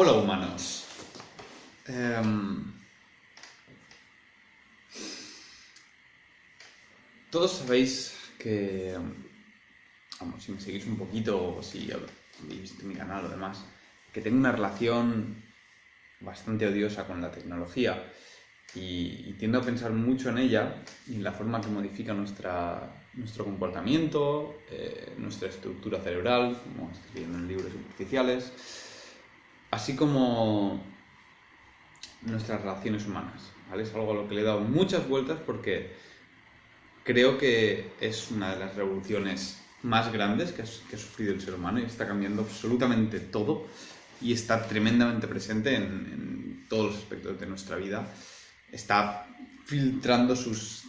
Hola 0.00 0.12
humanos. 0.12 0.84
Em, 1.88 2.62
todos 7.32 7.50
sabéis 7.50 8.14
que, 8.38 8.94
vamos, 10.20 10.44
si 10.44 10.52
me 10.52 10.60
seguís 10.60 10.86
un 10.86 10.96
poquito 10.96 11.56
o 11.56 11.62
si 11.64 11.90
habéis 11.90 12.60
visto 12.60 12.86
mi 12.86 12.94
canal 12.94 13.24
o 13.24 13.28
demás, 13.28 13.64
que 14.12 14.20
tengo 14.20 14.36
una 14.36 14.52
relación 14.52 15.42
bastante 16.20 16.68
odiosa 16.68 17.04
con 17.04 17.20
la 17.20 17.32
tecnología 17.32 18.00
y, 18.76 19.32
tiendo 19.32 19.58
a 19.58 19.62
pensar 19.62 19.90
mucho 19.90 20.28
en 20.28 20.38
ella 20.38 20.76
y 21.08 21.16
en 21.16 21.24
la 21.24 21.32
forma 21.32 21.60
que 21.60 21.70
modifica 21.70 22.14
nuestra, 22.14 22.88
nuestro 23.14 23.42
comportamiento, 23.44 24.60
eh, 24.70 25.12
nuestra 25.18 25.48
estructura 25.48 25.98
cerebral, 25.98 26.56
como 26.62 26.92
estoy 26.92 27.22
viendo 27.22 27.38
en 27.38 27.48
libros 27.48 27.72
superficiales, 27.72 28.52
así 29.70 29.96
como 29.96 30.82
nuestras 32.22 32.60
relaciones 32.60 33.06
humanas. 33.06 33.50
¿vale? 33.70 33.82
Es 33.82 33.94
algo 33.94 34.12
a 34.12 34.14
lo 34.14 34.28
que 34.28 34.34
le 34.34 34.40
he 34.42 34.44
dado 34.44 34.60
muchas 34.60 35.08
vueltas 35.08 35.38
porque 35.44 35.94
creo 37.04 37.38
que 37.38 37.92
es 38.00 38.30
una 38.30 38.54
de 38.54 38.58
las 38.58 38.74
revoluciones 38.74 39.62
más 39.82 40.12
grandes 40.12 40.52
que 40.52 40.62
ha, 40.62 40.66
sufrido 40.66 41.32
el 41.32 41.40
ser 41.40 41.54
humano 41.54 41.78
y 41.78 41.84
está 41.84 42.06
cambiando 42.06 42.42
absolutamente 42.42 43.20
todo 43.20 43.66
y 44.20 44.32
está 44.32 44.66
tremendamente 44.66 45.28
presente 45.28 45.74
en, 45.76 45.82
en 45.84 46.66
todos 46.68 46.86
los 46.86 46.96
aspectos 46.96 47.38
de 47.38 47.46
nuestra 47.46 47.76
vida 47.76 48.08
está 48.72 49.26
filtrando 49.64 50.36
sus 50.36 50.84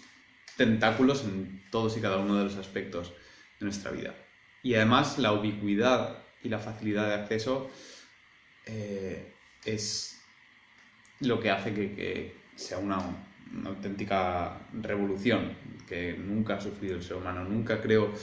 tentáculos 0.58 1.24
en 1.24 1.64
todos 1.72 1.98
y 1.98 2.02
cada 2.02 2.18
uno 2.18 2.36
de 2.36 2.46
los 2.46 2.56
aspectos 2.56 3.14
de 3.60 3.66
nuestra 3.66 3.92
vida. 3.92 4.16
Y 4.64 4.76
además 4.76 5.18
la 5.18 5.32
ubicuidad 5.32 6.18
y 6.44 6.50
la 6.50 6.60
facilidad 6.60 7.08
de 7.08 7.16
acceso 7.16 7.70
eh, 8.72 9.34
es 9.66 10.22
lo 11.22 11.40
que 11.40 11.50
hace 11.50 11.74
que, 11.74 12.36
sea 12.56 12.78
una, 12.78 13.26
auténtica 13.66 14.62
revolución 14.74 15.58
que 15.88 16.14
nunca 16.14 16.56
ha 16.56 16.62
sufrido 16.62 16.96
el 16.96 17.04
ser 17.04 17.18
humano. 17.18 17.44
Nunca 17.44 17.82
creo 17.82 18.14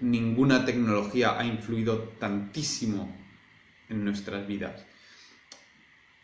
ninguna 0.00 0.64
tecnología 0.64 1.38
ha 1.38 1.44
influido 1.44 1.98
tantísimo 2.18 3.14
en 3.88 4.04
nuestras 4.04 4.46
vidas. 4.46 4.86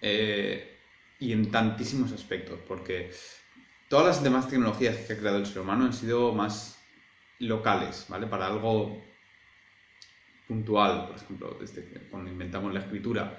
Eh, 0.00 0.78
y 1.20 1.32
en 1.32 1.50
tantísimos 1.50 2.10
aspectos, 2.12 2.58
porque 2.66 3.12
todas 3.88 4.06
las 4.06 4.22
demás 4.24 4.48
tecnologías 4.48 4.96
que 4.96 5.12
ha 5.12 5.18
creado 5.18 5.38
el 5.38 5.46
ser 5.46 5.60
humano 5.60 5.84
han 5.84 5.92
sido 5.92 6.32
más 6.32 6.78
locales, 7.38 8.06
¿vale? 8.08 8.26
Para 8.26 8.46
algo 8.46 9.04
puntual, 10.46 11.06
por 11.06 11.16
ejemplo, 11.16 11.56
desde 11.60 11.84
cuando 12.10 12.30
inventamos 12.30 12.72
la 12.72 12.80
escritura, 12.80 13.38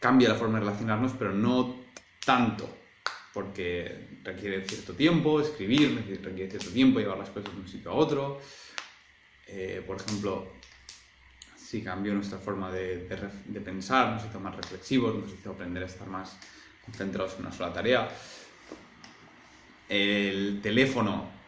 cambia 0.00 0.28
la 0.28 0.34
forma 0.34 0.58
de 0.58 0.64
relacionarnos, 0.64 1.12
pero 1.18 1.32
no 1.32 1.76
tanto, 2.24 2.68
porque 3.32 4.18
requiere 4.22 4.64
cierto 4.66 4.94
tiempo 4.94 5.40
escribir, 5.40 5.94
requiere 6.22 6.50
cierto 6.50 6.70
tiempo 6.70 6.98
llevar 6.98 7.18
las 7.18 7.30
cosas 7.30 7.52
de 7.54 7.60
un 7.60 7.68
sitio 7.68 7.90
a 7.90 7.94
otro. 7.94 8.40
Eh, 9.46 9.82
por 9.86 10.00
ejemplo, 10.00 10.52
sí 11.56 11.82
cambió 11.82 12.14
nuestra 12.14 12.38
forma 12.38 12.70
de, 12.70 12.96
pensar, 13.64 14.14
nos 14.14 14.24
hizo 14.26 14.40
más 14.40 14.56
reflexivos, 14.56 15.14
nos 15.14 15.32
hizo 15.32 15.52
aprender 15.52 15.82
a 15.82 15.86
estar 15.86 16.06
más 16.06 16.38
concentrados 16.84 17.34
en 17.34 17.40
una 17.40 17.52
sola 17.52 17.72
tarea. 17.72 18.08
El 19.88 20.60
teléfono 20.62 21.41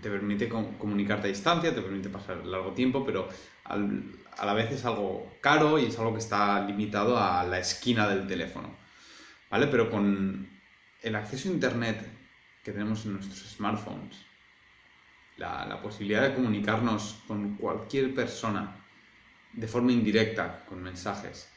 te 0.00 0.10
permite 0.10 0.48
comunicarte 0.48 1.26
a 1.26 1.30
distancia, 1.30 1.74
te 1.74 1.82
permite 1.82 2.08
pasar 2.08 2.44
largo 2.44 2.72
tiempo, 2.72 3.04
pero 3.04 3.28
a 3.64 4.46
la 4.46 4.54
vez 4.54 4.72
es 4.72 4.84
algo 4.84 5.36
caro 5.40 5.78
y 5.78 5.86
es 5.86 5.98
algo 5.98 6.12
que 6.12 6.20
está 6.20 6.64
limitado 6.64 7.18
a 7.18 7.44
la 7.44 7.58
esquina 7.58 8.08
del 8.08 8.26
teléfono. 8.26 8.70
¿Vale? 9.50 9.66
Pero 9.66 9.90
con 9.90 10.48
el 11.02 11.16
acceso 11.16 11.48
a 11.48 11.52
Internet 11.52 12.06
que 12.62 12.72
tenemos 12.72 13.04
en 13.06 13.14
nuestros 13.14 13.38
smartphones, 13.50 14.16
la 15.36 15.80
posibilidad 15.82 16.22
de 16.22 16.34
comunicarnos 16.34 17.22
con 17.26 17.56
cualquier 17.56 18.14
persona 18.14 18.76
de 19.52 19.68
forma 19.68 19.92
indirecta, 19.92 20.64
con 20.66 20.82
mensajes, 20.82 21.50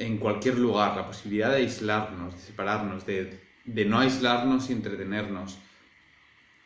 en 0.00 0.16
cualquier 0.16 0.58
lugar, 0.58 0.96
la 0.96 1.06
posibilidad 1.06 1.50
de 1.50 1.56
aislarnos, 1.56 2.34
de 2.34 2.40
separarnos, 2.40 3.04
de, 3.04 3.38
no 3.86 3.98
aislarnos 3.98 4.70
y 4.70 4.72
entretenernos, 4.72 5.58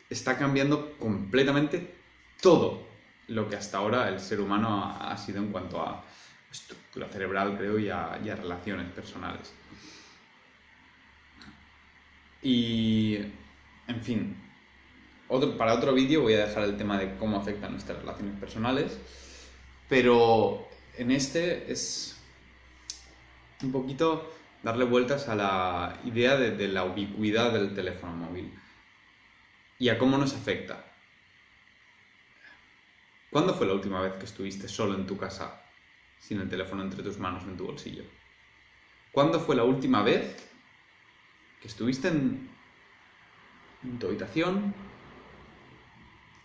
está 0.09 0.37
cambiando 0.37 0.97
completamente 0.97 1.95
todo 2.41 2.87
lo 3.27 3.49
que 3.49 3.55
hasta 3.55 3.77
ahora 3.77 4.09
el 4.09 4.19
ser 4.19 4.39
humano 4.39 4.95
ha, 4.99 5.17
sido 5.17 5.39
en 5.39 5.51
cuanto 5.51 5.81
a 5.81 6.03
estructura 6.51 7.07
cerebral, 7.09 7.57
creo, 7.57 7.79
y 7.79 7.89
a, 7.89 8.17
relaciones 8.17 8.91
personales. 8.91 9.51
Y, 12.41 13.17
en 13.87 14.01
fin, 14.01 14.37
para 15.57 15.73
otro 15.73 15.93
vídeo 15.93 16.21
voy 16.21 16.33
a 16.35 16.45
dejar 16.45 16.63
el 16.63 16.77
tema 16.77 16.97
de 16.99 17.17
cómo 17.17 17.37
afectan 17.37 17.71
nuestras 17.71 17.97
relaciones 17.97 18.39
personales 18.39 18.99
pero 19.87 20.67
en 20.97 21.11
este 21.11 21.71
es 21.71 22.19
un 23.61 23.71
poquito 23.71 24.31
darle 24.63 24.85
vueltas 24.85 25.29
a 25.29 25.35
la 25.35 25.99
idea 26.05 26.37
de, 26.37 26.67
la 26.67 26.85
ubicuidad 26.85 27.53
del 27.53 27.73
teléfono 27.75 28.13
móvil 28.13 28.51
y 29.79 29.89
a 29.89 29.97
cómo 29.97 30.17
nos 30.17 30.33
afecta. 30.33 30.85
¿Cuándo 33.29 33.53
fue 33.53 33.67
la 33.67 33.73
última 33.73 34.01
vez 34.01 34.13
que 34.13 34.25
estuviste 34.25 34.67
solo 34.67 34.95
en 34.95 35.05
tu 35.05 35.17
casa 35.17 35.61
sin 36.19 36.39
el 36.39 36.49
teléfono 36.49 36.81
entre 36.81 37.03
tus 37.03 37.19
manos 37.19 37.43
en 37.43 37.57
tu 37.57 37.65
bolsillo? 37.65 38.03
¿Cuándo 39.11 39.39
fue 39.39 39.55
la 39.55 39.63
última 39.63 40.03
vez 40.03 40.49
que 41.61 41.67
estuviste 41.67 42.07
en, 42.07 42.49
tu 43.99 44.07
habitación 44.07 44.73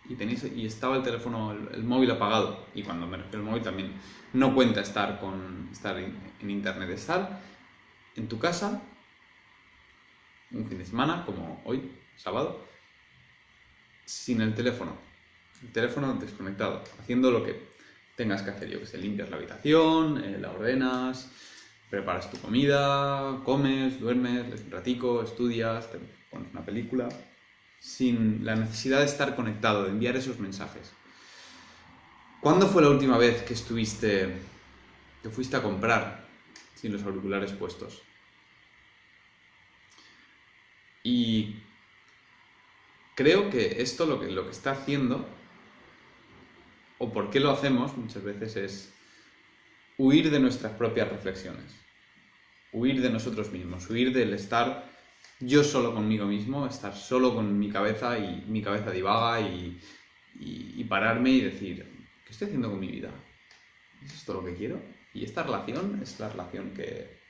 y, 0.09 0.15
tenéis, 0.15 0.45
y 0.45 0.67
estaba 0.67 0.97
el 0.97 1.03
teléfono, 1.03 1.53
el, 1.53 1.85
móvil 1.85 2.11
apagado. 2.11 2.67
Y 2.75 2.83
cuando 2.83 3.07
me 3.07 3.17
refiero 3.17 3.39
al 3.39 3.45
móvil 3.45 3.63
también 3.63 3.93
no 4.33 4.55
cuenta 4.55 4.81
estar, 4.81 5.21
con, 5.21 5.69
estar 5.71 5.99
en, 5.99 6.51
internet, 6.51 6.91
estar 6.91 7.41
en 8.17 8.29
tu 8.29 8.39
casa 8.39 8.83
un 10.53 10.67
fin 10.67 10.79
de 10.79 10.87
semana, 10.87 11.25
como 11.25 11.63
hoy, 11.65 11.93
sábado, 12.17 12.67
sin 14.11 14.41
el 14.41 14.55
teléfono. 14.55 14.97
El 15.63 15.71
teléfono 15.73 16.15
desconectado, 16.15 16.83
haciendo 16.99 17.31
lo 17.31 17.45
que 17.45 17.71
tengas 18.17 18.43
que 18.43 18.51
hacer. 18.51 18.69
Yo 18.69 18.81
que 18.81 18.87
sé, 18.87 18.99
limpias 18.99 19.31
la 19.31 19.37
habitación, 19.37 20.23
eh, 20.23 20.39
la 20.41 20.51
ordenas, 20.51 21.31
preparas 21.89 22.31
tu 22.31 22.39
comida, 22.39 23.41
comes, 23.45 24.01
duermes, 24.01 24.63
un 24.65 24.71
ratico, 24.71 25.23
estudias, 25.23 25.93
te 25.93 25.99
pones 26.31 26.51
una 26.53 26.65
película 26.65 27.09
sin 27.79 28.45
la 28.45 28.57
necesidad 28.57 28.99
de 28.99 29.07
estar 29.07 29.37
conectado, 29.37 29.85
de 29.85 29.91
enviar 29.91 30.17
esos 30.17 30.39
mensajes. 30.39 30.93
¿Cuándo 32.41 32.67
fue 32.67 32.83
la 32.83 32.89
última 32.89 33.17
vez 33.17 33.43
que 33.43 33.55
estuviste, 33.55 34.35
que 35.23 35.31
fuiste 35.31 35.57
a 35.57 35.63
comprar 35.63 36.27
sin 36.75 36.93
los 36.93 37.03
auriculares 37.05 37.53
puestos? 37.53 38.03
Y 41.03 41.60
creo 43.21 43.51
que 43.51 43.83
esto 43.83 44.07
lo 44.07 44.19
que, 44.19 44.31
lo 44.31 44.47
que 44.47 44.53
está 44.53 44.71
haciendo, 44.71 45.29
o 46.97 47.13
por 47.13 47.29
qué 47.29 47.39
lo 47.39 47.51
hacemos 47.51 47.95
muchas 47.95 48.25
veces, 48.25 48.57
es 48.57 48.95
huir 49.99 50.31
de 50.31 50.41
nuestras 50.41 50.73
propias 50.73 51.11
reflexiones, 51.11 51.71
huir 52.73 53.03
de 53.03 53.11
nosotros 53.11 53.53
mismos, 53.53 53.91
huir 53.91 54.15
del 54.15 54.33
estar 54.33 54.89
yo 55.39 55.63
solo 55.65 55.95
conmigo 55.95 56.25
mismo, 56.25 56.67
estar 56.67 56.95
solo 56.95 57.35
con 57.35 57.59
mi 57.59 57.69
cabeza 57.69 58.19
y 58.19 58.43
mi 58.49 58.63
cabeza 58.63 58.91
divaga 58.91 59.43
y, 59.43 59.79
y, 60.39 60.83
pararme 60.85 61.29
y 61.29 61.41
decir, 61.43 61.85
¿qué 62.25 62.33
estoy 62.33 62.47
haciendo 62.47 62.71
con 62.71 62.81
mi 62.81 62.89
vida? 62.89 63.11
¿Es 64.03 64.15
esto 64.15 64.33
lo 64.33 64.43
que 64.47 64.55
quiero? 64.55 64.81
Y 65.13 65.25
esta 65.25 65.43
relación 65.43 66.01
es 66.03 66.19
la 66.21 66.31
relación 66.31 66.71
que, 66.71 67.21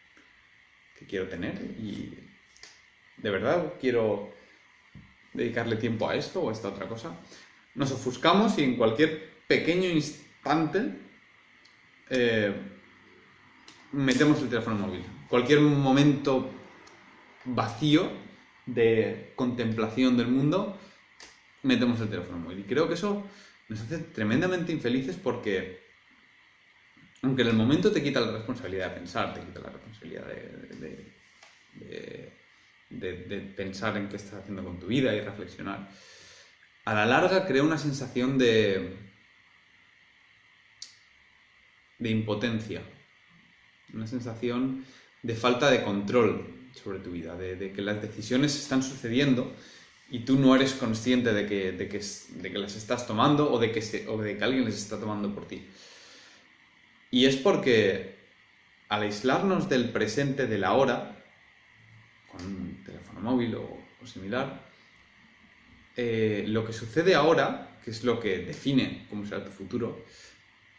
que 0.96 1.04
quiero 1.06 1.26
tener 1.26 1.60
y 1.80 2.16
de 3.16 3.30
verdad 3.30 3.72
quiero 3.80 4.38
dedicarle 5.32 5.76
tiempo 5.76 6.08
a 6.08 6.14
esto 6.14 6.42
o 6.42 6.50
a 6.50 6.52
esta 6.52 6.68
otra 6.68 6.88
cosa. 6.88 7.14
Nos 7.74 7.92
ofuscamos 7.92 8.58
y 8.58 8.64
en 8.64 8.76
cualquier 8.76 9.30
pequeño 9.46 9.88
instante 9.88 10.92
eh, 12.08 12.54
metemos 13.92 14.40
el 14.42 14.48
teléfono 14.48 14.86
móvil. 14.86 15.04
Cualquier 15.28 15.60
momento 15.60 16.50
vacío 17.44 18.10
de 18.66 19.32
contemplación 19.34 20.16
del 20.16 20.28
mundo, 20.28 20.78
metemos 21.62 22.00
el 22.00 22.08
teléfono 22.08 22.38
móvil. 22.38 22.60
Y 22.60 22.64
creo 22.64 22.88
que 22.88 22.94
eso 22.94 23.24
nos 23.68 23.80
hace 23.80 23.98
tremendamente 23.98 24.72
infelices 24.72 25.16
porque, 25.16 25.80
aunque 27.22 27.42
en 27.42 27.48
el 27.48 27.54
momento 27.54 27.92
te 27.92 28.02
quita 28.02 28.20
la 28.20 28.32
responsabilidad 28.32 28.90
de 28.90 28.96
pensar, 28.96 29.34
te 29.34 29.40
quita 29.40 29.60
la 29.60 29.70
responsabilidad 29.70 30.26
de, 30.26 30.76
de, 30.76 31.19
pensar 33.56 33.96
en 33.96 34.08
qué 34.08 34.16
estás 34.16 34.40
haciendo 34.40 34.64
con 34.64 34.78
tu 34.78 34.86
vida 34.86 35.14
y 35.14 35.20
reflexionar, 35.20 35.88
a 36.84 36.94
la 36.94 37.06
larga 37.06 37.46
crea 37.46 37.62
una 37.62 37.78
sensación 37.78 38.38
de, 38.38 38.96
de 41.98 42.10
impotencia 42.10 42.82
una 43.94 44.06
sensación 44.06 44.84
de 45.22 45.34
falta 45.34 45.70
de 45.70 45.82
control 45.82 46.70
sobre 46.72 46.98
tu 47.00 47.10
vida, 47.10 47.36
de, 47.36 47.72
que 47.72 47.82
las 47.82 48.00
decisiones 48.00 48.56
están 48.56 48.82
sucediendo 48.82 49.52
y 50.10 50.20
tú 50.20 50.38
no 50.38 50.54
eres 50.54 50.72
consciente 50.72 51.32
de 51.32 51.46
que, 51.46 51.72
de 51.72 51.88
que, 51.88 52.00
de 52.00 52.52
que 52.52 52.58
las 52.58 52.76
estás 52.76 53.06
tomando 53.06 53.52
o 53.52 53.58
de, 53.58 53.72
que 53.72 54.06
o 54.08 54.18
de 54.18 54.36
que 54.36 54.44
alguien 54.44 54.64
les 54.64 54.76
está 54.76 54.98
tomando 54.98 55.34
por 55.34 55.46
ti. 55.46 55.66
Y 57.10 57.26
es 57.26 57.36
porque 57.36 58.16
al 58.88 59.02
aislarnos 59.02 59.68
del 59.68 59.90
presente 59.90 60.46
de 60.46 60.58
la 60.58 60.72
hora, 60.72 61.16
un 62.44 62.82
teléfono 62.84 63.20
móvil 63.20 63.54
o, 63.54 64.06
similar, 64.06 64.66
eh, 65.96 66.44
lo 66.46 66.64
que 66.64 66.72
sucede 66.72 67.14
ahora, 67.14 67.78
que 67.84 67.90
es 67.90 68.04
lo 68.04 68.18
que 68.18 68.38
define 68.38 69.06
cómo 69.10 69.26
será 69.26 69.44
tu 69.44 69.50
futuro, 69.50 70.04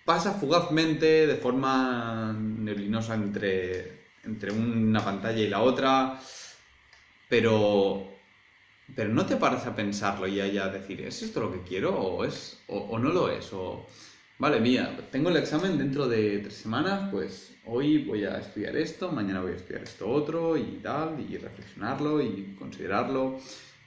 pasa 0.06 0.34
fugazmente, 0.34 1.28
de 1.28 1.36
forma 1.36 2.34
neblinosa 2.34 3.14
entre, 3.16 4.08
entre 4.24 4.52
una 4.52 5.04
pantalla 5.04 5.40
y 5.40 5.48
la 5.48 5.62
otra, 5.62 6.20
pero, 7.30 8.12
pero 8.96 9.10
no 9.10 9.26
te 9.26 9.38
paras 9.38 9.66
a 9.66 9.76
pensarlo 9.76 10.28
y 10.28 10.40
a 10.40 10.68
decir, 10.68 11.02
¿es 11.02 11.22
esto 11.22 11.40
lo 11.40 11.52
que 11.52 11.62
quiero 11.62 11.96
o, 11.98 12.26
es, 12.26 12.62
o, 12.68 13.00
no 13.00 13.10
lo 13.10 13.30
es? 13.30 13.54
O, 13.54 13.88
vale, 14.42 14.60
mía, 14.60 14.98
tengo 15.12 15.30
el 15.30 15.38
examen 15.38 15.78
dentro 15.78 16.08
de 16.08 16.40
tres 16.40 16.56
semanas, 16.56 17.10
pues 17.12 17.54
hoy 17.66 18.00
voy 18.06 18.26
a 18.26 18.40
estudiar 18.40 18.76
esto, 18.76 19.12
mañana 19.12 19.40
voy 19.40 19.52
a 19.52 19.56
estudiar 19.56 19.84
esto 19.84 20.10
otro 20.10 20.58
y 20.58 20.80
tal, 20.82 21.24
y 21.30 21.38
reflexionarlo 21.38 22.20
y 22.24 22.56
considerarlo 22.58 23.40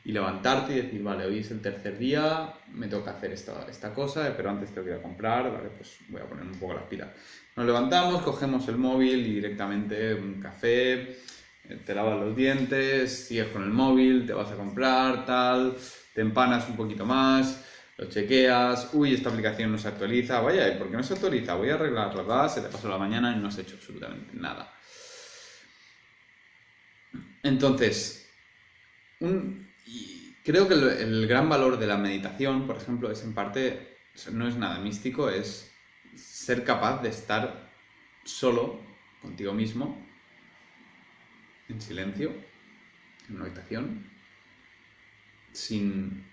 y 0.05 0.13
levantarte 0.13 0.75
y 0.75 0.83
decir, 0.83 1.03
vale, 1.03 1.25
hoy 1.27 1.41
es 1.41 1.51
el 1.51 1.61
tercer 1.61 1.99
día, 1.99 2.55
me 2.73 2.87
toca 2.87 3.11
hacer 3.11 3.33
esta, 3.33 3.67
esta 3.69 3.93
cosa, 3.93 4.33
pero 4.37 4.49
antes 4.51 4.71
tengo 4.71 4.85
que 4.85 4.93
ir 4.93 4.99
a 4.99 5.03
comprar, 5.03 5.51
vale, 5.51 5.71
pues 5.77 5.97
voy 6.09 6.21
a 6.21 6.25
poner 6.25 6.45
un 6.45 6.57
poco 6.57 6.75
las 6.75 6.85
pilas. 6.85 7.09
Nos 7.57 7.67
levantamos, 7.67 8.23
cogemos 8.23 8.69
el 8.69 8.77
móvil 8.77 9.27
y 9.27 9.35
directamente 9.35 10.15
un 10.15 10.41
café, 10.41 11.19
eh, 11.65 11.81
te 11.85 11.95
lavas 11.97 12.21
los 12.21 12.37
dientes, 12.37 13.27
sigues 13.27 13.49
con 13.49 13.65
el 13.65 13.71
móvil, 13.71 14.25
te 14.25 14.33
vas 14.33 14.53
a 14.53 14.55
comprar, 14.55 15.27
tal, 15.27 15.75
te 16.15 16.21
empanas 16.21 16.69
un 16.69 16.77
poquito 16.77 17.05
más, 17.05 17.65
lo 17.97 18.07
chequeas, 18.07 18.91
uy, 18.93 19.15
esta 19.15 19.31
aplicación 19.31 19.71
no 19.71 19.79
se 19.79 19.89
actualiza, 19.89 20.41
vaya, 20.41 20.69
¿y 20.69 20.79
por 20.79 20.91
qué 20.91 20.97
no 20.97 21.03
se 21.03 21.15
actualiza? 21.15 21.55
Voy 21.55 21.71
a 21.71 21.75
arreglarla, 21.75 22.23
¿verdad? 22.23 22.53
Se 22.53 22.61
te 22.61 22.69
pasó 22.69 22.89
la 22.89 22.99
mañana 22.99 23.35
y 23.37 23.41
no 23.41 23.49
has 23.49 23.59
hecho 23.59 23.77
absolutamente 23.77 24.33
nada. 24.35 24.75
Entonces, 27.43 28.29
un, 29.21 29.69
creo 30.45 30.67
que 30.67 30.75
el, 30.75 31.27
gran 31.27 31.49
valor 31.49 31.79
de 31.79 31.87
la 31.87 31.97
meditación, 31.97 32.67
por 32.67 32.77
ejemplo, 32.77 33.11
es 33.11 33.23
en 33.23 33.35
parte, 33.35 33.97
no 34.33 34.49
es 34.49 34.57
nada 34.57 34.79
místico, 34.79 35.31
es 35.31 35.71
ser 36.17 36.65
capaz 36.65 37.03
de 37.03 37.11
estar 37.11 37.71
solo 38.25 38.81
contigo 39.23 39.53
mismo, 39.53 40.05
en 41.69 41.81
silencio, 41.81 42.33
en 43.29 43.37
una 43.37 43.47
habitación, 43.47 44.11
sin, 45.53 46.27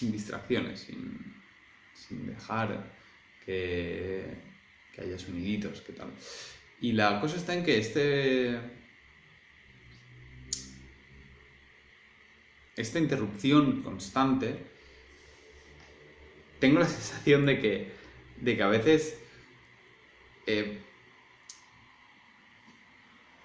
distracciones, 0.00 0.80
sin, 0.80 2.26
dejar 2.26 2.92
que, 3.44 4.24
que 4.94 5.00
haya 5.00 5.18
soniditos, 5.18 5.80
que 5.80 5.92
tal. 5.92 6.10
Y 6.80 6.92
la 6.92 7.20
cosa 7.20 7.36
está 7.36 7.54
en 7.54 7.64
que 7.64 7.78
este 7.78 8.60
esta 12.76 12.98
interrupción 12.98 13.82
constante, 13.82 14.58
tengo 16.58 16.80
la 16.80 16.88
sensación 16.88 17.46
de 17.46 17.60
que, 17.60 17.92
de 18.40 18.56
que 18.56 18.62
a 18.62 18.68
veces 18.68 19.18
eh, 20.46 20.80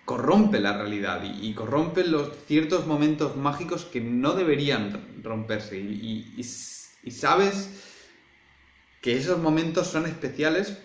corrompe 0.05 0.59
la 0.59 0.77
realidad 0.77 1.23
y, 1.23 1.53
corrompe 1.53 2.03
los 2.03 2.31
ciertos 2.47 2.87
momentos 2.87 3.35
mágicos 3.35 3.85
que 3.85 4.01
no 4.01 4.33
deberían 4.33 5.08
romperse. 5.23 5.77
Y, 5.79 6.43
sabes 7.11 7.69
que 9.01 9.17
esos 9.17 9.39
momentos 9.39 9.87
son 9.87 10.05
especiales 10.05 10.77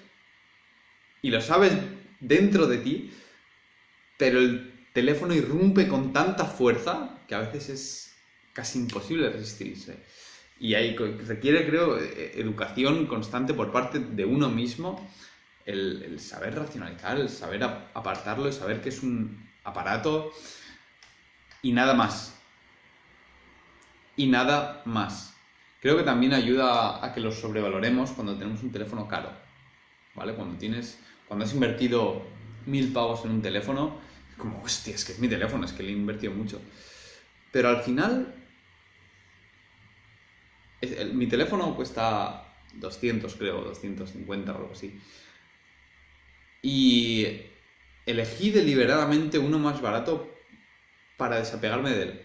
y 1.21 1.31
lo 1.31 1.41
sabes 1.41 1.73
dentro 2.21 2.67
de 2.67 2.79
ti, 2.79 3.13
pero 4.17 4.39
el 4.39 4.73
teléfono 4.93 5.35
irrumpe 5.35 5.89
con 5.89 6.13
tanta 6.13 6.45
fuerza 6.45 7.19
que 7.27 7.35
a 7.35 7.41
veces 7.41 7.69
es 7.69 8.15
casi 8.53 8.79
imposible 8.79 9.29
resistirse. 9.31 9.99
Y 10.61 10.75
ahí 10.75 10.97
requiere, 10.97 11.67
creo, 11.67 11.99
e-, 11.99 12.41
educación 12.41 13.07
constante 13.07 13.53
por 13.53 13.73
parte 13.73 13.99
de 13.99 14.25
uno 14.25 14.49
mismo, 14.49 15.11
el, 15.67 16.21
saber 16.21 16.55
racionalizar, 16.55 17.19
el 17.19 17.29
saber 17.29 17.63
apartarlo, 17.65 18.47
el 18.47 18.53
saber 18.53 18.81
que 18.81 18.91
es 18.91 19.03
un 19.03 19.49
aparato 19.65 20.33
y 21.63 21.73
nada 21.73 21.95
más. 21.95 22.35
Y 24.17 24.27
nada 24.27 24.83
más. 24.85 25.35
Creo 25.81 25.97
que 25.97 26.03
también 26.03 26.33
ayuda 26.33 27.05
a 27.05 27.13
que 27.13 27.21
lo 27.21 27.31
sobrevaloremos 27.31 28.13
cuando 28.13 28.37
tenemos 28.37 28.63
un 28.63 28.73
teléfono 28.73 29.07
caro. 29.07 29.31
¿Vale? 30.15 30.35
Cuando 30.35 30.57
tienes. 30.57 31.01
Cuando 31.27 31.45
has 31.45 31.55
invertido 31.55 32.23
mil 32.67 32.93
pavos 32.93 33.25
en 33.25 33.33
un 33.33 33.43
teléfono, 33.43 33.99
es 34.31 34.37
como, 34.37 34.63
hostia, 34.63 34.95
es 34.95 35.05
que 35.05 35.13
es 35.13 35.19
mi 35.19 35.29
teléfono, 35.29 35.65
es 35.65 35.73
que 35.73 35.83
le 35.83 35.91
he 35.91 35.93
invertido 35.93 36.33
mucho. 36.33 36.61
Pero 37.51 37.69
al 37.69 37.83
final 37.83 38.35
mi 41.13 41.27
teléfono 41.27 41.75
cuesta 41.75 42.45
200, 42.75 43.35
creo, 43.37 43.63
250 43.63 44.53
o 44.53 44.57
algo 44.57 44.73
así. 44.73 44.99
Y 46.63 47.27
elegí 48.07 48.51
deliberadamente 48.51 49.39
uno 49.39 49.59
más 49.59 49.81
barato 49.81 50.35
para 51.17 51.39
desapegarme 51.39 51.91
de 51.91 52.03
él. 52.03 52.24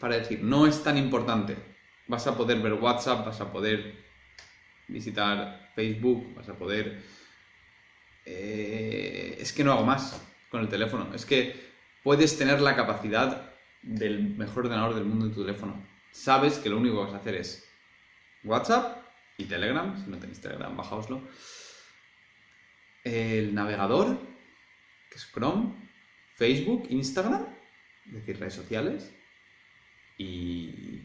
Para 0.00 0.16
decir, 0.16 0.42
no 0.42 0.66
es 0.66 0.82
tan 0.82 0.96
importante. 0.96 1.56
Vas 2.08 2.26
a 2.26 2.36
poder 2.36 2.60
ver 2.60 2.72
WhatsApp, 2.72 3.24
vas 3.24 3.40
a 3.40 3.52
poder 3.52 3.94
visitar 4.88 5.70
Facebook, 5.76 6.34
vas 6.34 6.48
a 6.48 6.54
poder... 6.54 7.00
Eh, 8.24 9.36
es 9.38 9.52
que 9.52 9.62
no 9.62 9.72
hago 9.72 9.84
más 9.84 10.20
con 10.50 10.60
el 10.60 10.68
teléfono. 10.68 11.14
Es 11.14 11.24
que 11.24 11.70
puedes 12.02 12.36
tener 12.36 12.60
la 12.60 12.74
capacidad 12.74 13.52
del 13.82 14.36
mejor 14.36 14.64
ordenador 14.66 14.94
del 14.94 15.04
mundo 15.04 15.26
en 15.26 15.32
tu 15.32 15.42
teléfono 15.42 15.90
sabes 16.12 16.58
que 16.58 16.68
lo 16.68 16.78
único 16.78 16.96
que 16.96 17.04
vas 17.04 17.14
a 17.14 17.18
hacer 17.18 17.34
es 17.34 17.68
WhatsApp 18.44 19.04
y 19.36 19.44
Telegram, 19.44 19.96
si 20.02 20.10
no 20.10 20.18
tenéis 20.18 20.40
Telegram, 20.40 20.76
bajaoslo. 20.76 21.22
El 23.04 23.54
navegador, 23.54 24.18
que 25.08 25.16
es 25.16 25.26
Chrome, 25.32 25.74
Facebook, 26.34 26.86
Instagram, 26.90 27.46
es 28.06 28.12
decir, 28.12 28.38
redes 28.38 28.54
sociales, 28.54 29.14
y, 30.20 31.02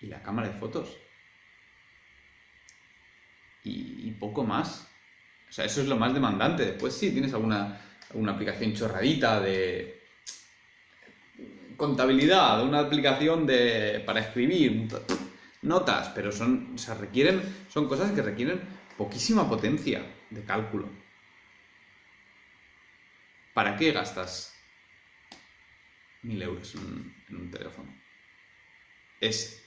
y 0.00 0.06
la 0.06 0.22
cámara 0.22 0.48
de 0.48 0.58
fotos. 0.58 0.98
Y, 3.64 4.10
poco 4.18 4.44
más. 4.44 4.88
O 5.48 5.52
sea, 5.52 5.64
eso 5.64 5.80
es 5.80 5.88
lo 5.88 5.96
más 5.96 6.14
demandante. 6.14 6.64
Después 6.64 6.94
sí, 6.94 7.10
tienes 7.10 7.32
alguna, 7.32 7.80
alguna 8.10 8.32
aplicación 8.32 8.72
chorradita 8.74 9.40
de 9.40 10.00
contabilidad, 11.76 12.64
una 12.64 12.80
aplicación 12.80 13.46
de, 13.46 14.00
para 14.06 14.20
escribir 14.20 14.88
notas, 15.62 16.10
pero 16.10 16.30
son, 16.30 16.76
o 16.76 16.94
requieren, 16.94 17.42
son 17.68 17.88
cosas 17.88 18.12
que 18.12 18.22
requieren 18.22 18.60
poquísima 18.96 19.48
potencia 19.48 20.06
de 20.30 20.44
cálculo. 20.44 20.88
¿Para 23.54 23.76
qué 23.76 23.90
gastas 23.90 24.54
mil 26.22 26.40
euros 26.40 26.74
en, 26.76 27.36
un 27.36 27.50
teléfono? 27.50 28.01
Es 29.22 29.64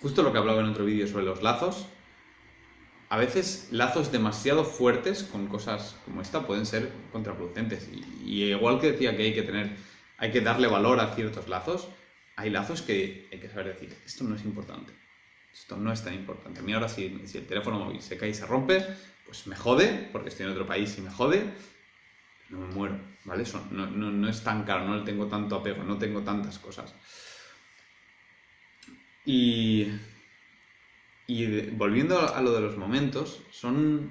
justo 0.00 0.22
lo 0.22 0.32
que 0.32 0.38
hablaba 0.38 0.60
en 0.60 0.70
otro 0.70 0.86
vídeo 0.86 1.06
sobre 1.06 1.24
los 1.24 1.42
lazos. 1.42 1.86
A 3.10 3.18
veces 3.18 3.68
lazos 3.70 4.10
demasiado 4.10 4.64
fuertes 4.64 5.24
con 5.24 5.48
cosas 5.48 5.96
como 6.06 6.22
esta 6.22 6.46
pueden 6.46 6.64
ser 6.64 6.90
contraproducentes. 7.12 7.90
y 8.24 8.44
igual 8.44 8.80
que 8.80 8.92
decía 8.92 9.14
que 9.14 9.24
hay 9.24 9.34
que 9.34 9.42
tener 9.42 9.76
hay 10.20 10.30
que 10.30 10.42
darle 10.42 10.68
valor 10.68 11.00
a 11.00 11.14
ciertos 11.14 11.48
lazos, 11.48 11.88
hay 12.36 12.50
lazos 12.50 12.82
que 12.82 13.26
hay 13.32 13.40
que 13.40 13.48
saber 13.48 13.68
decir, 13.68 13.96
esto 14.04 14.22
no 14.24 14.36
es 14.36 14.44
importante, 14.44 14.92
esto 15.52 15.76
no 15.76 15.92
es 15.92 16.04
tan 16.04 16.14
importante. 16.14 16.60
A 16.60 16.62
mí 16.62 16.72
ahora 16.74 16.88
si, 16.88 17.06
el 17.06 17.46
teléfono 17.46 17.80
móvil 17.80 18.02
se 18.02 18.18
cae 18.18 18.28
y 18.28 18.34
se 18.34 18.46
rompe, 18.46 18.84
pues 19.24 19.46
me 19.46 19.56
jode, 19.56 20.10
porque 20.12 20.28
estoy 20.28 20.44
en 20.44 20.52
otro 20.52 20.66
país 20.66 20.96
y 20.98 21.00
me 21.00 21.10
jode, 21.10 21.42
no 22.50 22.58
me 22.58 22.66
muero, 22.66 23.00
¿vale? 23.24 23.44
Eso 23.44 23.66
no, 23.70 24.28
es 24.28 24.44
tan 24.44 24.64
caro, 24.64 24.86
no 24.86 24.96
le 24.96 25.04
tengo 25.04 25.26
tanto 25.26 25.56
apego, 25.56 25.82
no 25.84 25.96
tengo 25.96 26.20
tantas 26.20 26.58
cosas. 26.58 26.94
Y, 29.32 29.86
volviendo 31.76 32.34
a 32.34 32.42
lo 32.42 32.52
de 32.52 32.60
los 32.62 32.76
momentos, 32.76 33.44
son 33.52 34.10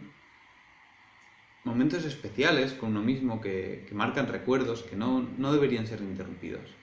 momentos 1.66 2.06
especiales 2.06 2.72
con 2.72 2.92
uno 2.92 3.02
mismo 3.02 3.42
que, 3.42 3.86
marcan 3.92 4.30
recuerdos 4.30 4.84
que 4.84 4.96
no, 4.96 5.28
deberían 5.52 5.88
ser 5.88 6.00
interrumpidos. 6.00 6.74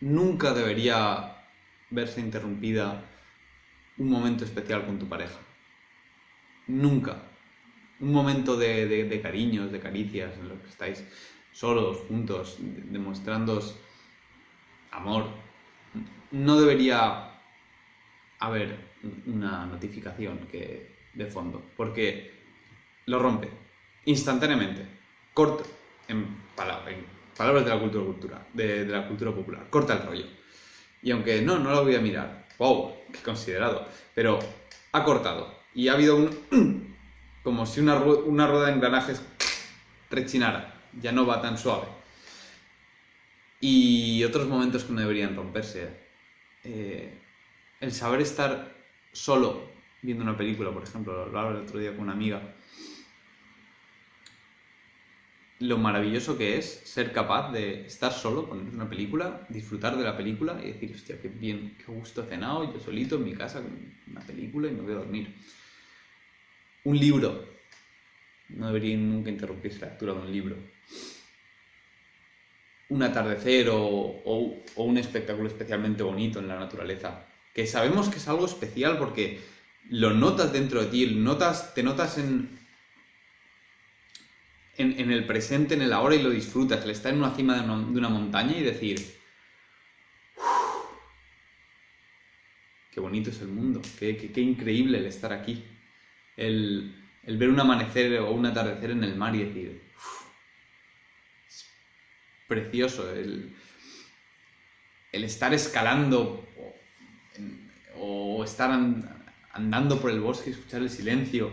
Nunca 0.00 0.54
debería 0.54 1.36
verse 1.90 2.22
interrumpida 2.22 3.04
un 3.98 4.08
momento 4.08 4.46
especial 4.46 4.86
con 4.86 4.98
tu 4.98 5.06
pareja. 5.06 5.38
Nunca. 6.66 7.24
un 8.00 8.12
momento 8.12 8.56
de, 8.56 9.20
cariños, 9.22 9.70
de 9.70 9.80
caricias, 9.80 10.38
en 10.38 10.48
los 10.48 10.58
que 10.60 10.68
estáis 10.70 11.04
solos, 11.52 11.98
juntos, 12.08 12.56
demostrando 12.58 13.60
amor, 14.90 15.45
no 16.30 16.58
debería 16.58 17.30
haber 18.38 18.76
una 19.26 19.66
notificación 19.66 20.46
que 20.50 20.94
de 21.14 21.26
fondo, 21.26 21.62
porque 21.76 22.32
lo 23.06 23.18
rompe 23.18 23.48
instantáneamente, 24.04 24.86
corta, 25.32 25.64
en, 26.08 26.44
palabras 26.54 27.64
de 27.64 27.70
la 27.70 27.78
cultura, 27.78 28.04
cultura 28.04 28.46
de, 28.52 28.86
la 28.86 29.06
cultura 29.06 29.32
popular, 29.32 29.66
corta 29.70 29.94
el 29.94 30.02
rollo. 30.02 30.24
Y 31.02 31.10
aunque 31.10 31.42
no, 31.42 31.58
no 31.58 31.70
lo 31.70 31.84
voy 31.84 31.94
a 31.94 32.00
mirar, 32.00 32.46
wow, 32.58 32.94
qué 33.12 33.20
considerado, 33.20 33.86
pero 34.14 34.38
ha 34.92 35.04
cortado 35.04 35.54
y 35.74 35.88
ha 35.88 35.92
habido 35.92 36.16
un 36.16 36.96
como 37.42 37.66
si 37.66 37.80
una, 37.80 37.96
una 37.96 38.46
rueda 38.46 38.66
de 38.66 38.72
engranajes 38.72 39.22
rechinara, 40.10 40.74
ya 41.00 41.12
no 41.12 41.26
va 41.26 41.42
tan 41.42 41.58
suave. 41.58 41.86
Y 43.60 44.22
otros 44.24 44.48
momentos 44.48 44.84
que 44.84 44.92
no 44.92 45.00
deberían 45.00 45.36
romperse. 45.36 46.05
Eh, 46.68 47.14
el 47.80 47.92
saber 47.92 48.20
estar 48.20 48.74
solo 49.12 49.70
viendo 50.02 50.24
una 50.24 50.36
película, 50.36 50.72
por 50.72 50.82
ejemplo, 50.82 51.12
lo 51.12 51.22
hablaba 51.22 51.50
el 51.50 51.58
otro 51.58 51.78
día 51.78 51.92
con 51.92 52.00
una 52.00 52.12
amiga, 52.12 52.42
lo 55.60 55.78
maravilloso 55.78 56.36
que 56.36 56.58
es 56.58 56.66
ser 56.84 57.12
capaz 57.12 57.52
de 57.52 57.86
estar 57.86 58.12
solo, 58.12 58.48
con 58.48 58.74
una 58.74 58.88
película, 58.88 59.46
disfrutar 59.48 59.96
de 59.96 60.02
la 60.02 60.16
película 60.16 60.60
y 60.62 60.72
decir, 60.72 60.92
hostia, 60.92 61.20
qué 61.20 61.28
bien, 61.28 61.76
qué 61.78 61.92
gusto 61.92 62.24
he 62.24 62.26
cenado, 62.26 62.72
yo 62.72 62.80
solito 62.80 63.14
en 63.14 63.24
mi 63.24 63.34
casa 63.34 63.62
con 63.62 63.72
una 64.10 64.20
película 64.22 64.68
y 64.68 64.72
me 64.72 64.82
voy 64.82 64.92
a 64.92 64.96
dormir 64.96 65.34
un 66.82 66.98
libro. 66.98 67.44
No 68.48 68.66
debería 68.66 68.96
nunca 68.96 69.30
interrumpirse 69.30 69.80
la 69.80 69.88
lectura 69.88 70.14
de 70.14 70.20
un 70.20 70.32
libro. 70.32 70.56
Un 72.88 73.02
atardecer 73.02 73.68
o, 73.70 74.22
un 74.76 74.98
espectáculo 74.98 75.48
especialmente 75.48 76.02
bonito 76.02 76.38
en 76.38 76.48
la 76.48 76.58
naturaleza. 76.58 77.26
Que 77.54 77.66
sabemos 77.66 78.08
que 78.08 78.16
es 78.16 78.28
algo 78.28 78.46
especial 78.46 78.98
porque 78.98 79.40
lo 79.88 80.12
notas 80.12 80.52
dentro 80.52 80.82
de 80.82 80.90
ti, 80.90 81.06
notas, 81.06 81.74
te 81.74 81.82
notas 81.82 82.18
en, 82.18 82.58
en, 84.76 85.10
el 85.10 85.24
presente, 85.26 85.74
en 85.74 85.82
el 85.82 85.92
ahora 85.92 86.14
y 86.14 86.22
lo 86.22 86.30
disfrutas. 86.30 86.84
El 86.84 86.90
estar 86.90 87.12
en 87.12 87.18
una 87.18 87.34
cima 87.34 87.54
de 87.54 87.62
una, 87.62 88.08
montaña 88.08 88.56
y 88.56 88.62
decir, 88.62 89.00
qué 92.92 93.00
bonito 93.00 93.30
es 93.30 93.40
el 93.40 93.48
mundo, 93.48 93.80
qué, 93.98 94.30
increíble 94.36 94.98
el 94.98 95.06
estar 95.06 95.32
aquí 95.32 95.64
el, 96.36 96.94
ver 97.26 97.48
un 97.48 97.58
amanecer 97.58 98.20
o 98.20 98.32
un 98.32 98.46
atardecer 98.46 98.90
en 98.90 99.04
el 99.04 99.16
mar 99.16 99.34
y 99.34 99.44
decir, 99.44 99.80
precioso, 102.48 103.10
el, 103.12 103.54
estar 105.12 105.54
escalando 105.54 106.46
o, 107.98 108.44
estar 108.44 108.70
andando 109.52 110.00
por 110.00 110.10
el 110.10 110.20
bosque 110.20 110.50
y 110.50 110.52
escuchar 110.52 110.82
el 110.82 110.90
silencio 110.90 111.50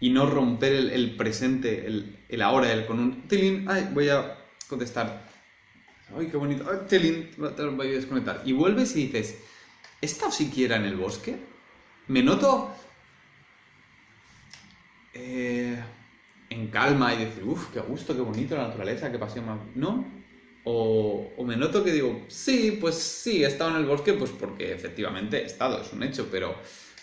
y 0.00 0.10
no 0.10 0.28
romper 0.28 0.72
el, 0.72 1.16
presente, 1.16 1.86
el, 1.86 2.42
ahora, 2.42 2.72
el 2.72 2.86
con 2.86 2.98
un 2.98 3.28
tilín, 3.28 3.66
ay, 3.68 3.88
voy 3.92 4.08
a 4.08 4.38
contestar, 4.68 5.28
ay, 6.16 6.26
qué 6.26 6.36
bonito, 6.36 6.66
ay, 6.70 6.86
tilín, 6.88 7.30
voy 7.36 7.88
a 7.88 7.92
desconectar. 7.92 8.42
Y 8.44 8.52
vuelves 8.52 8.96
y 8.96 9.06
dices, 9.06 9.38
¿he 10.00 10.06
estado 10.06 10.32
siquiera 10.32 10.76
en 10.76 10.84
el 10.84 10.96
bosque? 10.96 11.36
Me 12.08 12.22
noto 12.22 12.74
eh, 15.14 15.78
en 16.50 16.68
calma 16.68 17.14
y 17.14 17.24
decir, 17.24 17.44
uff, 17.44 17.68
qué 17.72 17.80
gusto, 17.80 18.14
qué 18.14 18.20
bonito 18.20 18.56
la 18.56 18.68
naturaleza, 18.68 19.10
qué 19.10 19.18
pasión 19.18 19.46
más. 19.46 19.58
¿No? 19.74 20.23
O, 20.66 21.44
me 21.46 21.56
noto 21.56 21.84
que 21.84 21.92
digo, 21.92 22.24
sí, 22.28 22.78
pues 22.80 22.94
sí, 22.96 23.44
he 23.44 23.46
estado 23.46 23.70
en 23.70 23.76
el 23.76 23.84
bosque, 23.84 24.14
pues 24.14 24.30
porque 24.30 24.72
efectivamente 24.72 25.42
he 25.42 25.44
estado, 25.44 25.82
es 25.82 25.92
un 25.92 26.02
hecho, 26.02 26.28
pero 26.30 26.56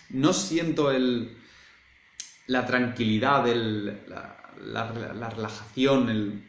no 0.09 0.33
siento 0.33 0.91
el, 0.91 1.37
la 2.47 2.65
tranquilidad, 2.65 3.47
el, 3.47 3.99
la, 4.07 4.91
relajación 4.91 6.09
el, 6.09 6.43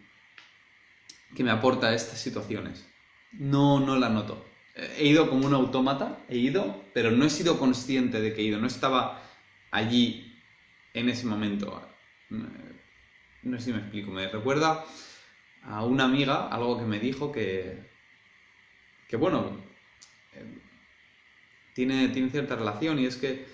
que 1.37 1.45
me 1.45 1.51
aporta 1.51 1.95
estas 1.95 2.19
situaciones. 2.19 2.87
No, 3.33 3.79
no 3.79 3.99
la 3.99 4.09
noto. 4.09 4.47
He 4.75 5.07
ido 5.07 5.29
como 5.29 5.47
un 5.47 5.53
autómata, 5.53 6.19
he 6.31 6.39
ido, 6.39 6.83
pero 6.95 7.11
no 7.11 7.27
he 7.27 7.31
sido 7.31 7.59
consciente 7.59 8.23
de 8.23 8.33
que 8.33 8.41
he 8.41 8.45
ido, 8.45 8.59
no 8.59 8.67
estaba 8.67 9.23
allí 9.71 10.35
en 10.95 11.11
ese 11.11 11.27
momento. 11.27 11.87
No 13.43 13.59
sé 13.59 13.67
si 13.67 13.73
me 13.73 13.81
explico, 13.81 14.11
me 14.11 14.29
recuerda 14.29 14.83
a 15.65 15.85
una 15.85 16.05
amiga 16.05 16.49
algo 16.49 16.79
que 16.79 16.85
me 16.85 16.99
dijo 16.99 17.33
que, 17.33 17.79
que 19.09 19.17
bueno, 19.17 19.57
eh, 20.35 20.45
tiene, 21.75 22.09
tiene 22.09 22.31
cierta 22.31 22.57
relación 22.57 22.99
y 22.99 23.07
es 23.07 23.17
que 23.17 23.47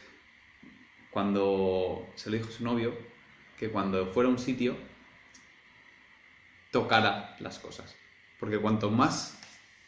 cuando 1.11 2.09
se 2.15 2.31
lo 2.31 2.37
dijo 2.37 2.50
su 2.50 2.65
novio, 2.65 2.97
que 3.59 3.71
cuando 3.71 4.07
fuera 4.12 4.29
a 4.29 4.33
un 4.33 4.38
sitio, 4.38 4.77
tocara 6.71 7.37
las 7.41 7.59
cosas. 7.59 7.97
Porque 8.38 8.59
cuanto 8.59 8.91
más 8.91 9.38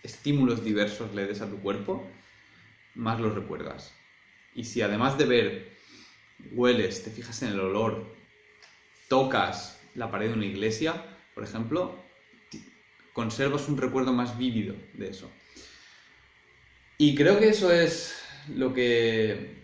estímulos 0.02 0.64
diversos 0.64 1.14
le 1.14 1.26
des 1.26 1.40
a 1.40 1.48
tu 1.48 1.60
cuerpo, 1.60 2.06
más 2.94 3.20
los 3.20 3.34
recuerdas. 3.34 3.94
Y 4.54 4.64
si 4.64 4.82
además 4.82 5.18
de 5.18 5.26
ver 5.26 5.76
hueles, 6.52 7.04
te 7.04 7.10
fijas 7.10 7.42
en 7.42 7.50
el 7.50 7.60
olor, 7.60 8.14
tocas 9.08 9.80
la 9.94 10.10
pared 10.10 10.28
de 10.28 10.34
una 10.34 10.46
iglesia, 10.46 11.04
por 11.34 11.44
ejemplo, 11.44 12.02
conservas 13.12 13.68
un 13.68 13.76
recuerdo 13.76 14.12
más 14.12 14.38
vívido 14.38 14.74
de 14.94 15.08
eso. 15.08 15.30
Y 16.98 17.14
creo 17.14 17.38
que 17.38 17.48
eso 17.48 17.72
es 17.72 18.14
lo 18.54 18.74
que, 18.74 19.54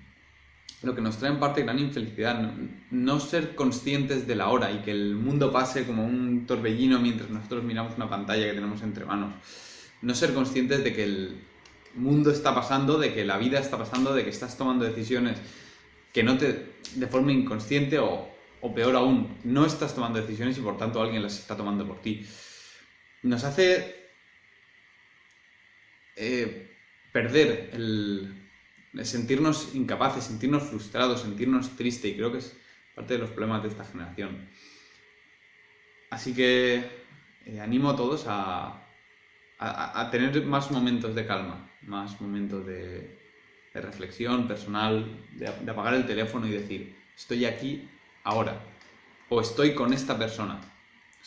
lo 0.82 0.94
que 0.94 1.02
nos 1.02 1.18
trae 1.18 1.32
en 1.32 1.38
parte 1.38 1.62
gran 1.62 1.78
infelicidad, 1.78 2.52
no, 2.90 3.20
ser 3.20 3.54
conscientes 3.54 4.26
de 4.26 4.34
la 4.36 4.48
hora 4.48 4.72
y 4.72 4.78
que 4.78 4.90
el 4.90 5.14
mundo 5.14 5.52
pase 5.52 5.84
como 5.84 6.06
un 6.06 6.46
torbellino 6.46 6.98
mientras 6.98 7.30
nosotros 7.30 7.64
miramos 7.64 7.96
una 7.96 8.08
pantalla 8.08 8.46
que 8.46 8.54
tenemos 8.54 8.82
entre 8.82 9.04
manos. 9.04 9.34
No 10.02 10.14
ser 10.14 10.32
conscientes 10.32 10.84
de 10.84 10.92
que 10.92 11.04
el 11.04 11.42
mundo 11.94 12.30
está 12.30 12.54
pasando, 12.54 12.98
de 12.98 13.12
que 13.12 13.24
la 13.24 13.38
vida 13.38 13.58
está 13.58 13.76
pasando, 13.78 14.14
de 14.14 14.24
que 14.24 14.30
estás 14.30 14.56
tomando 14.56 14.84
decisiones 14.84 15.38
que 16.12 16.22
no 16.22 16.38
te, 16.38 16.76
de 16.94 17.06
forma 17.08 17.32
inconsciente 17.32 17.98
o, 17.98 18.34
peor 18.74 18.96
aún, 18.96 19.36
no 19.44 19.64
estás 19.66 19.94
tomando 19.94 20.20
decisiones 20.20 20.58
y 20.58 20.60
por 20.60 20.76
tanto 20.76 21.00
alguien 21.00 21.22
las 21.22 21.38
está 21.38 21.56
tomando 21.56 21.86
por 21.86 22.00
ti. 22.00 22.26
Nos 23.26 23.44
hace 23.44 23.94
eh, 26.16 26.76
perder 27.12 27.70
el, 27.72 28.48
sentirnos 29.02 29.74
incapaces, 29.74 30.24
sentirnos 30.24 30.64
frustrados, 30.64 31.22
sentirnos 31.22 31.76
tristes 31.76 32.12
y 32.12 32.14
creo 32.14 32.32
que 32.32 32.38
es 32.38 32.56
parte 32.94 33.14
de 33.14 33.20
los 33.20 33.30
problemas 33.30 33.62
de 33.62 33.68
esta 33.68 33.84
generación. 33.84 34.48
Así 36.10 36.34
que 36.34 36.84
eh, 37.44 37.60
animo 37.60 37.90
a 37.90 37.96
todos 37.96 38.24
a, 38.26 38.82
a 39.58 40.08
tener 40.10 40.44
más 40.44 40.70
momentos 40.70 41.14
de 41.14 41.26
calma, 41.26 41.70
más 41.82 42.20
momentos 42.20 42.64
de, 42.64 43.18
de 43.76 43.82
reflexión 43.82 44.48
personal, 44.48 45.26
de, 45.32 45.48
apagar 45.70 45.94
el 45.94 46.06
teléfono 46.06 46.46
y 46.46 46.50
decir, 46.50 46.96
estoy 47.14 47.44
aquí 47.44 47.88
ahora, 48.24 48.58
o 49.28 49.40
estoy 49.40 49.74
con 49.74 49.92
esta 49.92 50.16
persona, 50.16 50.60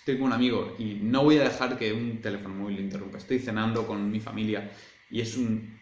estoy 0.09 0.21
con 0.21 0.27
un 0.29 0.33
amigo 0.33 0.75
y 0.79 0.95
no 0.95 1.23
voy 1.23 1.37
a 1.37 1.43
dejar 1.43 1.77
que 1.77 1.93
un 1.93 2.19
teléfono 2.19 2.55
móvil 2.55 2.77
lo 2.77 2.81
interrumpa, 2.81 3.19
estoy 3.19 3.37
cenando 3.37 3.85
con 3.85 4.09
mi 4.09 4.19
familia 4.19 4.71
y 5.11 5.21
es 5.21 5.37
un 5.37 5.79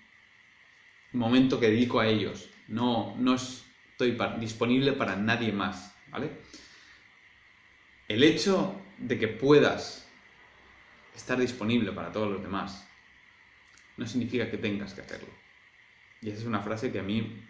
momento 1.14 1.62
que 1.62 1.70
dedico 1.70 2.02
a 2.02 2.08
ellos, 2.08 2.50
no, 2.68 3.16
no 3.18 3.36
estoy 3.36 4.18
disponible 4.40 4.92
para 4.94 5.16
nadie 5.16 5.54
más, 5.54 5.96
¿vale? 6.10 6.32
El 8.10 8.22
hecho 8.22 8.82
de 8.98 9.18
que 9.18 9.30
puedas 9.30 10.10
estar 11.16 11.40
disponible 11.40 11.94
para 11.94 12.12
todos 12.12 12.30
los 12.30 12.42
demás 12.42 12.86
no 13.96 14.06
significa 14.06 14.52
que 14.52 14.58
tengas 14.58 14.94
que 14.94 15.02
hacerlo. 15.02 15.30
Y 16.22 16.30
esa 16.30 16.40
es 16.40 16.46
una 16.46 16.60
frase 16.60 16.92
que 16.92 17.00
a 17.00 17.04
mí 17.04 17.42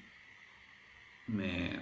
me, 1.26 1.80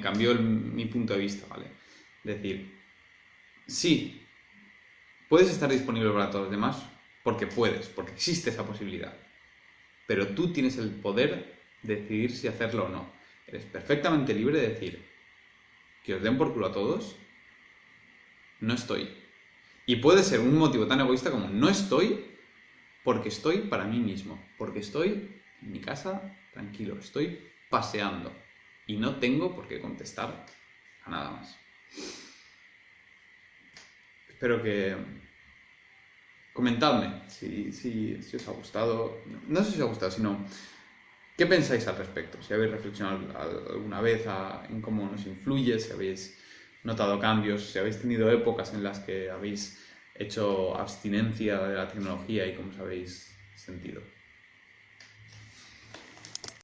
cambió 0.00 0.34
mi 0.34 0.86
punto 0.86 1.14
de 1.14 1.20
vista, 1.20 1.46
¿vale? 1.48 1.66
Decir, 2.22 2.72
sí, 3.66 4.26
puedes 5.28 5.50
estar 5.50 5.70
disponible 5.70 6.10
para 6.10 6.30
todos 6.30 6.44
los 6.44 6.50
demás 6.50 6.84
porque 7.22 7.46
puedes, 7.46 7.88
porque 7.88 8.12
existe 8.12 8.50
esa 8.50 8.66
posibilidad. 8.66 9.16
Pero 10.06 10.28
tú 10.28 10.52
tienes 10.52 10.76
el 10.76 10.90
poder 10.90 11.58
de 11.82 11.96
decidir 11.96 12.30
si 12.30 12.48
hacerlo 12.48 12.86
o 12.86 12.88
no. 12.88 13.12
Eres 13.46 13.64
perfectamente 13.64 14.34
libre 14.34 14.60
de 14.60 14.68
decir 14.68 15.04
que 16.04 16.14
os 16.14 16.22
den 16.22 16.36
por 16.36 16.52
culo 16.52 16.66
a 16.66 16.72
todos, 16.72 17.16
no 18.60 18.74
estoy. 18.74 19.08
Y 19.86 19.96
puede 19.96 20.22
ser 20.22 20.40
un 20.40 20.56
motivo 20.56 20.86
tan 20.86 21.00
egoísta 21.00 21.30
como 21.30 21.48
no 21.48 21.68
estoy 21.68 22.24
porque 23.02 23.28
estoy 23.28 23.58
para 23.58 23.84
mí 23.84 23.98
mismo, 23.98 24.42
porque 24.56 24.78
estoy 24.78 25.30
en 25.62 25.72
mi 25.72 25.80
casa 25.80 26.36
tranquilo, 26.52 26.98
estoy 26.98 27.38
paseando. 27.68 28.32
Y 28.86 28.96
no 28.96 29.16
tengo 29.16 29.54
por 29.54 29.66
qué 29.66 29.80
contestar 29.80 30.46
a 31.04 31.10
nada 31.10 31.30
más. 31.30 31.56
Espero 34.28 34.62
que 34.62 34.96
comentadme 36.52 37.22
si, 37.28 37.72
si, 37.72 38.14
os 38.36 38.48
ha 38.48 38.52
gustado, 38.52 39.22
no 39.48 39.64
sé 39.64 39.72
si 39.72 39.76
os 39.76 39.86
ha 39.86 39.88
gustado, 39.88 40.10
sino 40.10 40.44
qué 41.36 41.46
pensáis 41.46 41.86
al 41.88 41.96
respecto, 41.96 42.42
si 42.42 42.54
habéis 42.54 42.70
reflexionado 42.70 43.20
alguna 43.70 44.00
vez 44.00 44.26
en 44.68 44.80
cómo 44.80 45.06
nos 45.06 45.26
influye, 45.26 45.78
si 45.78 45.92
habéis 45.92 46.38
notado 46.84 47.18
cambios, 47.18 47.70
si 47.70 47.78
habéis 47.78 48.00
tenido 48.00 48.30
épocas 48.30 48.72
en 48.74 48.84
las 48.84 49.00
que 49.00 49.30
habéis 49.30 49.80
hecho 50.14 50.76
abstinencia 50.76 51.58
de 51.60 51.74
la 51.74 51.88
tecnología 51.88 52.46
y 52.46 52.54
cómo 52.54 52.70
os 52.70 52.78
habéis 52.78 53.34
sentido. 53.56 54.13